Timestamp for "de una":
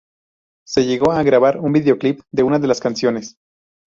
2.31-2.57